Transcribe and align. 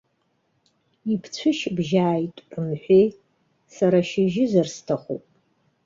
Ибцәышьыбжьааит 1.11 2.35
рымҳәеи, 2.53 3.07
сара 3.75 3.99
шьыжьызар 4.09 4.67
сҭахуп. 4.75 5.23